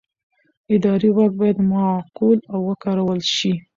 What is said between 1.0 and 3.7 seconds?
واک باید معقول وکارول شي.